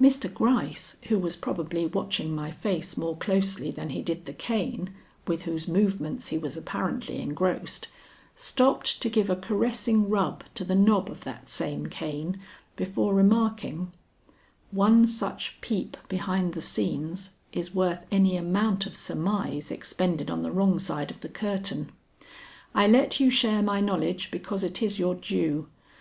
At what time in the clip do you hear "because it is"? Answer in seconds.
24.32-24.98